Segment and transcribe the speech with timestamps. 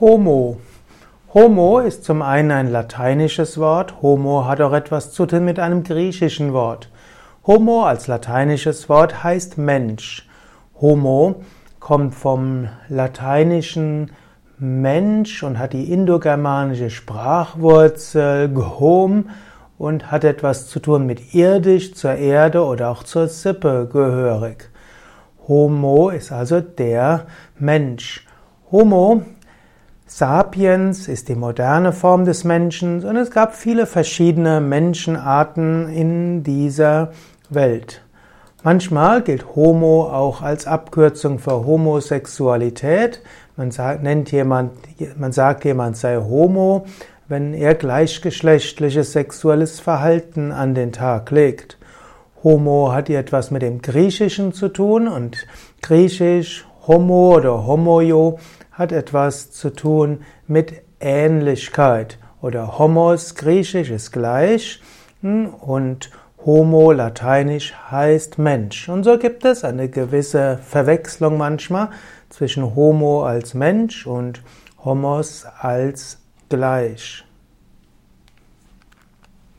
[0.00, 0.56] Homo.
[1.32, 4.02] Homo ist zum einen ein lateinisches Wort.
[4.02, 6.90] Homo hat auch etwas zu tun mit einem griechischen Wort.
[7.46, 10.28] Homo als lateinisches Wort heißt Mensch.
[10.80, 11.36] Homo
[11.78, 14.10] kommt vom lateinischen
[14.58, 19.30] Mensch und hat die indogermanische Sprachwurzel gehom
[19.78, 24.70] und hat etwas zu tun mit irdisch, zur Erde oder auch zur Sippe gehörig.
[25.46, 27.26] Homo ist also der
[27.60, 28.26] Mensch.
[28.72, 29.22] Homo
[30.16, 37.10] Sapiens ist die moderne Form des Menschen und es gab viele verschiedene Menschenarten in dieser
[37.50, 38.00] Welt.
[38.62, 43.22] Manchmal gilt Homo auch als Abkürzung für Homosexualität.
[43.56, 44.74] Man sagt, nennt jemand,
[45.18, 46.86] man sagt jemand sei Homo,
[47.26, 51.76] wenn er gleichgeschlechtliches sexuelles Verhalten an den Tag legt.
[52.44, 55.44] Homo hat hier etwas mit dem Griechischen zu tun und
[55.82, 58.38] Griechisch Homo oder Homoio
[58.74, 64.82] hat etwas zu tun mit Ähnlichkeit oder Homos griechisch ist gleich
[65.22, 66.10] hm, und
[66.44, 68.90] Homo lateinisch heißt Mensch.
[68.90, 71.88] Und so gibt es eine gewisse Verwechslung manchmal
[72.28, 74.42] zwischen Homo als Mensch und
[74.84, 76.18] Homos als
[76.50, 77.24] gleich.